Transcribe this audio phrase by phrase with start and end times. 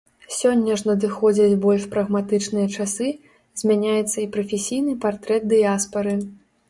[0.35, 3.11] Сёння ж надыходзяць больш прагматычныя часы,
[3.63, 6.17] змяняецца і прафесійны партрэт дыяспары.